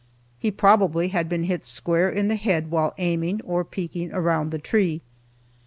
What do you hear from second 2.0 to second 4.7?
in the head while aiming, or peeking around the